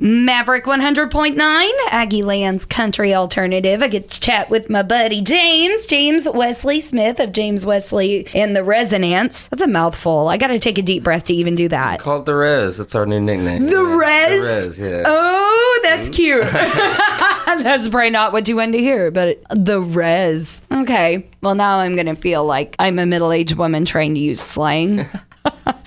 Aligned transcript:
Maverick 0.00 0.64
100.9, 0.64 1.70
Aggie 1.90 2.22
Land's 2.22 2.64
country 2.64 3.14
alternative. 3.14 3.82
I 3.82 3.88
get 3.88 4.08
to 4.10 4.20
chat 4.20 4.48
with 4.48 4.70
my 4.70 4.82
buddy 4.82 5.20
James, 5.20 5.86
James 5.86 6.28
Wesley 6.28 6.80
Smith 6.80 7.18
of 7.18 7.32
James 7.32 7.66
Wesley 7.66 8.28
and 8.32 8.54
the 8.54 8.62
Resonance. 8.62 9.48
That's 9.48 9.62
a 9.62 9.66
mouthful. 9.66 10.28
I 10.28 10.36
got 10.36 10.48
to 10.48 10.60
take 10.60 10.78
a 10.78 10.82
deep 10.82 11.02
breath 11.02 11.24
to 11.24 11.34
even 11.34 11.56
do 11.56 11.68
that. 11.68 11.98
Call 11.98 12.20
it 12.20 12.26
the 12.26 12.36
Res. 12.36 12.76
That's 12.76 12.94
our 12.94 13.06
new 13.06 13.20
nickname. 13.20 13.66
The 13.66 13.84
Res? 13.84 14.40
The 14.40 14.46
Res, 14.46 14.78
yeah. 14.78 15.02
Oh, 15.04 15.80
that's 15.82 16.08
mm-hmm. 16.08 16.12
cute. 16.12 16.44
that's 17.62 17.88
probably 17.88 18.10
not 18.10 18.32
what 18.32 18.46
you 18.46 18.56
wanted 18.56 18.72
to 18.72 18.78
hear, 18.78 19.10
but 19.10 19.38
the 19.50 19.80
res. 19.80 20.62
Okay. 20.70 21.26
Well, 21.40 21.54
now 21.54 21.78
I'm 21.78 21.94
going 21.94 22.06
to 22.06 22.14
feel 22.14 22.44
like 22.44 22.76
I'm 22.78 22.98
a 22.98 23.06
middle 23.06 23.32
aged 23.32 23.56
woman 23.56 23.84
trying 23.84 24.14
to 24.14 24.20
use 24.20 24.40
slang. 24.40 25.06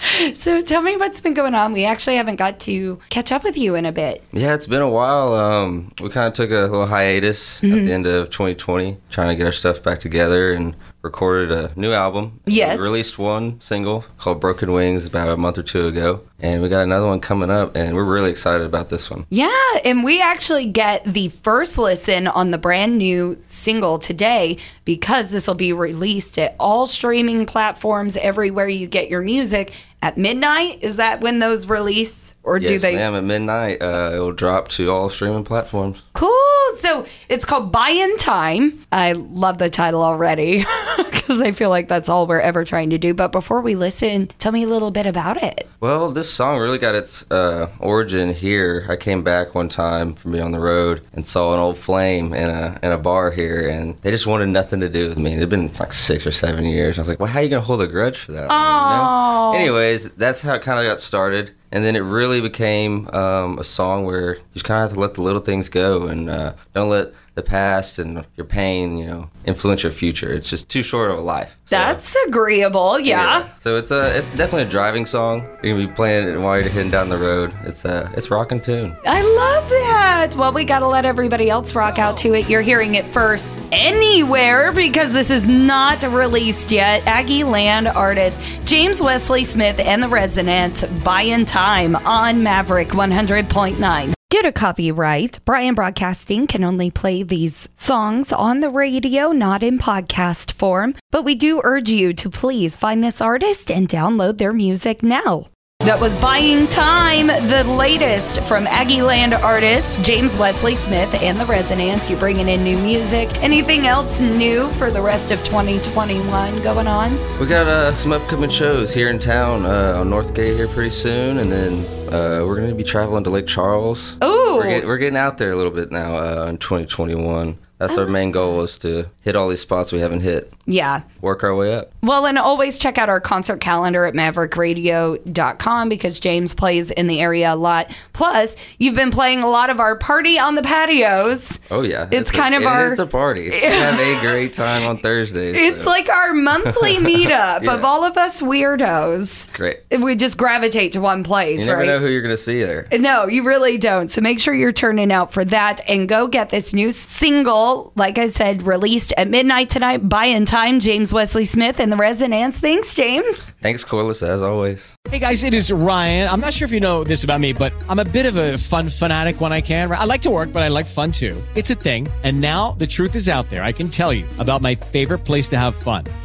so 0.34 0.60
tell 0.62 0.82
me 0.82 0.96
what's 0.96 1.20
been 1.20 1.34
going 1.34 1.54
on. 1.54 1.72
We 1.72 1.84
actually 1.84 2.16
haven't 2.16 2.36
got 2.36 2.60
to 2.60 2.98
catch 3.10 3.32
up 3.32 3.42
with 3.44 3.56
you 3.56 3.74
in 3.74 3.86
a 3.86 3.92
bit. 3.92 4.22
Yeah, 4.32 4.54
it's 4.54 4.66
been 4.66 4.82
a 4.82 4.88
while. 4.88 5.34
Um, 5.34 5.92
we 6.00 6.08
kind 6.10 6.26
of 6.28 6.34
took 6.34 6.50
a 6.50 6.54
little 6.70 6.86
hiatus 6.86 7.60
Mm-hmm. 7.60 7.78
at 7.78 7.84
the 7.86 7.92
end 7.92 8.06
of 8.06 8.30
2020, 8.30 8.96
trying 9.10 9.28
to 9.28 9.36
get 9.36 9.44
our 9.46 9.52
stuff 9.52 9.82
back 9.82 10.00
together 10.00 10.52
and 10.52 10.74
recorded 11.02 11.50
a 11.50 11.72
new 11.76 11.92
album. 11.92 12.40
Yes. 12.46 12.78
We 12.78 12.84
released 12.84 13.18
one 13.18 13.60
single 13.60 14.04
called 14.18 14.40
Broken 14.40 14.72
Wings 14.72 15.06
about 15.06 15.28
a 15.28 15.36
month 15.36 15.56
or 15.58 15.62
two 15.62 15.86
ago. 15.86 16.20
And 16.38 16.60
we 16.62 16.68
got 16.68 16.82
another 16.82 17.06
one 17.06 17.20
coming 17.20 17.50
up, 17.50 17.76
and 17.76 17.94
we're 17.94 18.04
really 18.04 18.30
excited 18.30 18.64
about 18.66 18.88
this 18.88 19.10
one. 19.10 19.26
Yeah, 19.30 19.50
and 19.84 20.02
we 20.04 20.20
actually 20.22 20.66
get 20.66 21.04
the 21.04 21.28
first 21.28 21.76
listen 21.78 22.26
on 22.26 22.50
the 22.50 22.58
brand 22.58 22.96
new 22.98 23.38
single 23.46 23.98
today 23.98 24.56
because 24.84 25.30
this 25.32 25.46
will 25.46 25.54
be 25.54 25.72
released 25.72 26.38
at 26.38 26.56
all 26.58 26.86
streaming 26.86 27.44
platforms 27.46 28.16
everywhere 28.16 28.68
you 28.68 28.86
get 28.86 29.10
your 29.10 29.20
music 29.22 29.72
at 30.02 30.16
midnight. 30.16 30.78
Is 30.82 30.96
that 30.96 31.20
when 31.20 31.38
those 31.38 31.66
release 31.66 32.34
or 32.42 32.58
do 32.58 32.72
yes, 32.72 32.82
they 32.82 32.94
ma'am. 32.94 33.14
At 33.14 33.24
midnight, 33.24 33.82
uh, 33.82 34.12
it 34.14 34.18
will 34.18 34.32
drop 34.32 34.68
to 34.70 34.90
all 34.90 35.10
streaming 35.10 35.44
platforms. 35.44 36.02
Cool. 36.14 36.30
So 36.78 37.06
it's 37.28 37.44
called 37.44 37.70
Buying 37.72 38.16
Time. 38.16 38.86
I 38.90 39.12
love 39.12 39.58
the 39.58 39.68
title 39.68 40.02
already 40.02 40.64
because 40.96 41.42
I 41.42 41.52
feel 41.52 41.68
like 41.68 41.88
that's 41.88 42.08
all 42.08 42.26
we're 42.26 42.40
ever 42.40 42.64
trying 42.64 42.90
to 42.90 42.98
do. 42.98 43.12
But 43.12 43.32
before 43.32 43.60
we 43.60 43.74
listen, 43.74 44.28
tell 44.38 44.52
me 44.52 44.62
a 44.62 44.66
little 44.66 44.90
bit 44.90 45.04
about 45.04 45.42
it. 45.42 45.68
Well, 45.80 46.10
this 46.10 46.32
song 46.32 46.58
really 46.58 46.78
got 46.78 46.94
its 46.94 47.30
uh, 47.30 47.70
origin 47.80 48.32
here. 48.34 48.86
I 48.88 48.96
came 48.96 49.22
back 49.22 49.54
one 49.54 49.68
time 49.68 50.14
from 50.14 50.32
being 50.32 50.44
on 50.44 50.52
the 50.52 50.60
road 50.60 51.02
and 51.12 51.26
saw 51.26 51.52
an 51.52 51.58
old 51.60 51.76
flame 51.76 52.32
in 52.32 52.48
a 52.48 52.78
in 52.82 52.92
a 52.92 52.98
bar 52.98 53.30
here, 53.30 53.68
and 53.68 54.00
they 54.02 54.10
just 54.10 54.26
wanted 54.26 54.48
nothing 54.48 54.80
to 54.80 54.88
do 54.88 55.08
with 55.08 55.18
me. 55.18 55.34
It'd 55.34 55.48
been 55.48 55.72
like 55.78 55.92
six 55.92 56.26
or 56.26 56.32
seven 56.32 56.64
years. 56.64 56.98
I 56.98 57.02
was 57.02 57.08
like, 57.08 57.20
"Well, 57.20 57.30
how 57.30 57.40
are 57.40 57.42
you 57.42 57.48
gonna 57.48 57.62
hold 57.62 57.82
a 57.82 57.86
grudge 57.86 58.18
for 58.18 58.32
that?" 58.32 58.50
Aw. 58.50 59.52
You 59.52 59.66
know? 59.66 59.72
Anyways, 59.90 60.10
that's 60.12 60.40
how 60.40 60.54
it 60.54 60.62
kind 60.62 60.78
of 60.78 60.86
got 60.86 61.00
started, 61.00 61.50
and 61.72 61.84
then 61.84 61.96
it 61.96 62.00
really 62.00 62.40
became 62.40 63.08
um, 63.08 63.58
a 63.58 63.64
song 63.64 64.04
where 64.04 64.36
you 64.36 64.42
just 64.54 64.64
kind 64.64 64.84
of 64.84 64.88
have 64.90 64.94
to 64.94 65.00
let 65.00 65.14
the 65.14 65.22
little 65.22 65.40
things 65.40 65.68
go 65.68 66.06
and 66.06 66.30
uh, 66.30 66.52
don't 66.74 66.90
let 66.90 67.08
the 67.34 67.42
past 67.42 67.98
and 67.98 68.24
your 68.36 68.44
pain, 68.44 68.98
you 68.98 69.06
know, 69.06 69.28
influence 69.46 69.82
your 69.82 69.90
future. 69.90 70.32
It's 70.32 70.48
just 70.48 70.68
too 70.68 70.84
short 70.84 71.10
of 71.10 71.18
a 71.18 71.20
life. 71.22 71.56
So- 71.64 71.70
That's 71.76 72.14
agreeable. 72.28 73.00
Yeah. 73.00 73.48
so 73.58 73.76
it's 73.76 73.90
a 73.90 74.16
it's 74.18 74.30
definitely 74.36 74.62
a 74.68 74.70
driving 74.70 75.06
song. 75.06 75.40
You're 75.62 75.74
gonna 75.76 75.88
be 75.88 75.92
playing 75.94 76.28
it 76.28 76.36
while 76.38 76.60
you're 76.60 76.68
heading 76.68 76.90
down 76.92 77.08
the 77.08 77.18
road. 77.18 77.52
It's 77.64 77.84
a 77.84 78.12
it's 78.16 78.30
rocking 78.30 78.60
tune. 78.60 78.96
I 79.06 79.22
love 79.22 79.59
that. 79.90 80.36
Well, 80.36 80.52
we 80.52 80.64
got 80.64 80.80
to 80.80 80.86
let 80.86 81.04
everybody 81.04 81.50
else 81.50 81.74
rock 81.74 81.98
out 81.98 82.16
to 82.18 82.34
it. 82.34 82.48
You're 82.48 82.62
hearing 82.62 82.94
it 82.94 83.06
first 83.06 83.58
anywhere 83.72 84.72
because 84.72 85.12
this 85.12 85.30
is 85.30 85.48
not 85.48 86.02
released 86.02 86.70
yet. 86.70 87.06
Aggie 87.06 87.44
Land 87.44 87.88
artist 87.88 88.40
James 88.64 89.00
Wesley 89.00 89.44
Smith 89.44 89.78
and 89.78 90.02
the 90.02 90.08
Resonance 90.08 90.84
Buying 91.04 91.46
Time 91.46 91.96
on 91.96 92.42
Maverick 92.42 92.88
100.9. 92.88 94.14
Due 94.30 94.42
to 94.42 94.52
copyright, 94.52 95.44
Bryan 95.44 95.74
Broadcasting 95.74 96.46
can 96.46 96.62
only 96.62 96.88
play 96.88 97.24
these 97.24 97.68
songs 97.74 98.32
on 98.32 98.60
the 98.60 98.70
radio, 98.70 99.32
not 99.32 99.64
in 99.64 99.76
podcast 99.76 100.52
form. 100.52 100.94
But 101.10 101.24
we 101.24 101.34
do 101.34 101.60
urge 101.64 101.90
you 101.90 102.12
to 102.14 102.30
please 102.30 102.76
find 102.76 103.02
this 103.02 103.20
artist 103.20 103.72
and 103.72 103.88
download 103.88 104.38
their 104.38 104.52
music 104.52 105.02
now. 105.02 105.48
That 105.90 105.98
was 105.98 106.14
Buying 106.14 106.68
Time, 106.68 107.26
the 107.26 107.64
latest 107.64 108.42
from 108.42 108.64
Aggie 108.68 109.02
Land 109.02 109.34
artist 109.34 110.00
James 110.04 110.36
Wesley 110.36 110.76
Smith 110.76 111.12
and 111.20 111.36
the 111.36 111.44
Resonance. 111.46 112.08
You're 112.08 112.20
bringing 112.20 112.48
in 112.48 112.62
new 112.62 112.78
music. 112.78 113.28
Anything 113.42 113.88
else 113.88 114.20
new 114.20 114.68
for 114.74 114.92
the 114.92 115.02
rest 115.02 115.32
of 115.32 115.44
2021 115.46 116.62
going 116.62 116.86
on? 116.86 117.10
We 117.40 117.48
got 117.48 117.66
uh, 117.66 117.92
some 117.96 118.12
upcoming 118.12 118.50
shows 118.50 118.94
here 118.94 119.08
in 119.08 119.18
town 119.18 119.66
uh, 119.66 119.98
on 119.98 120.10
Northgate 120.10 120.54
here 120.54 120.68
pretty 120.68 120.94
soon, 120.94 121.38
and 121.38 121.50
then 121.50 121.84
uh, 122.14 122.46
we're 122.46 122.60
gonna 122.60 122.72
be 122.72 122.84
traveling 122.84 123.24
to 123.24 123.30
Lake 123.30 123.48
Charles. 123.48 124.14
Ooh. 124.22 124.58
We're, 124.58 124.68
get, 124.68 124.86
we're 124.86 124.98
getting 124.98 125.18
out 125.18 125.38
there 125.38 125.50
a 125.50 125.56
little 125.56 125.72
bit 125.72 125.90
now 125.90 126.18
uh, 126.18 126.46
in 126.46 126.58
2021. 126.58 127.58
That's 127.80 127.98
our 127.98 128.06
main 128.06 128.30
goal 128.30 128.62
is 128.62 128.78
to 128.78 129.10
hit 129.22 129.34
all 129.34 129.48
these 129.48 129.60
spots 129.60 129.90
we 129.90 129.98
haven't 130.00 130.20
hit. 130.20 130.52
Yeah. 130.66 131.00
Work 131.22 131.42
our 131.42 131.54
way 131.56 131.74
up. 131.74 131.90
Well, 132.02 132.26
and 132.26 132.38
always 132.38 132.78
check 132.78 132.98
out 132.98 133.08
our 133.08 133.20
concert 133.20 133.60
calendar 133.60 134.04
at 134.04 134.14
maverickradio.com 134.14 135.88
because 135.88 136.20
James 136.20 136.54
plays 136.54 136.90
in 136.90 137.06
the 137.06 137.20
area 137.20 137.52
a 137.52 137.56
lot. 137.56 137.90
Plus, 138.12 138.56
you've 138.78 138.94
been 138.94 139.10
playing 139.10 139.42
a 139.42 139.48
lot 139.48 139.70
of 139.70 139.80
our 139.80 139.96
party 139.96 140.38
on 140.38 140.54
the 140.54 140.62
patios. 140.62 141.58
Oh 141.70 141.82
yeah, 141.82 142.08
It's 142.10 142.30
a- 142.30 142.34
kind 142.34 142.54
of 142.54 142.62
and 142.62 142.68
our- 142.70 142.90
It's 142.90 143.00
a 143.00 143.06
party. 143.06 143.50
We 143.50 143.56
have 143.60 143.98
a 143.98 144.20
great 144.20 144.52
time 144.54 144.86
on 144.86 144.98
Thursdays. 144.98 145.56
It's 145.56 145.84
so. 145.84 145.90
like 145.90 146.08
our 146.08 146.32
monthly 146.34 146.96
meetup 146.98 147.66
of 147.66 147.84
all 147.84 148.04
of 148.04 148.16
us 148.16 148.40
weirdos. 148.42 149.52
great. 149.54 149.78
We 149.98 150.16
just 150.16 150.36
gravitate 150.36 150.92
to 150.92 151.00
one 151.00 151.22
place, 151.24 151.60
You 151.60 151.66
never 151.66 151.78
right? 151.80 151.86
know 151.86 151.98
who 152.00 152.08
you're 152.08 152.22
gonna 152.22 152.36
see 152.36 152.62
there. 152.62 152.86
No, 152.92 153.26
you 153.26 153.42
really 153.42 153.78
don't. 153.78 154.10
So 154.10 154.20
make 154.20 154.38
sure 154.38 154.54
you're 154.54 154.72
turning 154.72 155.12
out 155.12 155.32
for 155.32 155.44
that 155.46 155.80
and 155.88 156.08
go 156.08 156.26
get 156.26 156.50
this 156.50 156.72
new 156.74 156.90
single, 156.90 157.69
like 157.96 158.18
I 158.18 158.26
said, 158.26 158.62
released 158.62 159.12
at 159.16 159.28
midnight 159.28 159.70
tonight. 159.70 160.08
Buying 160.08 160.44
time, 160.44 160.80
James 160.80 161.12
Wesley 161.12 161.44
Smith 161.44 161.80
and 161.80 161.92
the 161.92 161.96
Resonance. 161.96 162.58
Thanks, 162.58 162.94
James. 162.94 163.52
Thanks, 163.62 163.84
Corliss, 163.84 164.22
as 164.22 164.42
always. 164.42 164.96
Hey 165.08 165.18
guys, 165.18 165.44
it 165.44 165.54
is 165.54 165.72
Ryan. 165.72 166.28
I'm 166.28 166.40
not 166.40 166.54
sure 166.54 166.66
if 166.66 166.72
you 166.72 166.80
know 166.80 167.04
this 167.04 167.24
about 167.24 167.40
me, 167.40 167.52
but 167.52 167.72
I'm 167.88 167.98
a 167.98 168.04
bit 168.04 168.26
of 168.26 168.36
a 168.36 168.58
fun 168.58 168.88
fanatic 168.88 169.40
when 169.40 169.52
I 169.52 169.60
can. 169.60 169.90
I 169.90 170.04
like 170.04 170.22
to 170.22 170.30
work, 170.30 170.52
but 170.52 170.62
I 170.62 170.68
like 170.68 170.86
fun 170.86 171.12
too. 171.12 171.40
It's 171.54 171.70
a 171.70 171.74
thing. 171.74 172.08
And 172.22 172.40
now 172.40 172.72
the 172.72 172.86
truth 172.86 173.14
is 173.16 173.28
out 173.28 173.48
there. 173.50 173.62
I 173.62 173.72
can 173.72 173.88
tell 173.88 174.12
you 174.12 174.26
about 174.38 174.62
my 174.62 174.74
favorite 174.74 175.24
place 175.24 175.48
to 175.50 175.58
have 175.58 175.74
fun 175.74 176.04